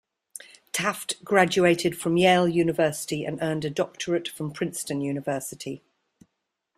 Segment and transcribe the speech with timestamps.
[0.71, 5.83] Taft graduated from Yale University and earned a doctorate from Princeton University.